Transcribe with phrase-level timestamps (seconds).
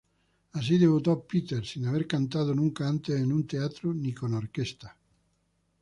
[0.53, 4.97] Así debutó Peters sin haber cantado nunca antes en un teatro ni con orquesta.